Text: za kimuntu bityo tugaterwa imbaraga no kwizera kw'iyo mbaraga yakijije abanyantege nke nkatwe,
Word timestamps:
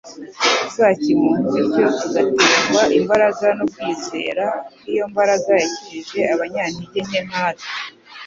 za 0.75 0.87
kimuntu 1.01 1.47
bityo 1.55 1.85
tugaterwa 1.99 2.81
imbaraga 2.99 3.47
no 3.57 3.65
kwizera 3.73 4.45
kw'iyo 4.77 5.05
mbaraga 5.11 5.51
yakijije 5.61 6.19
abanyantege 6.33 6.99
nke 7.07 7.19
nkatwe, 7.27 7.69